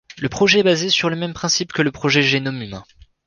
Le 0.17 0.29
projet 0.29 0.61
est 0.61 0.63
basé 0.63 0.89
sur 0.89 1.11
le 1.11 1.15
même 1.15 1.35
principe 1.35 1.73
que 1.73 1.83
le 1.83 1.91
Projet 1.91 2.23
génome 2.23 2.59
humain. 2.63 2.83